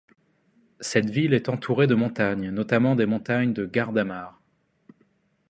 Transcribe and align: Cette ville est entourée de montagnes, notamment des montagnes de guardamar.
Cette 0.79 1.11
ville 1.11 1.35
est 1.35 1.47
entourée 1.47 1.85
de 1.85 1.93
montagnes, 1.93 2.49
notamment 2.49 2.95
des 2.95 3.05
montagnes 3.05 3.53
de 3.53 3.67
guardamar. 3.67 4.41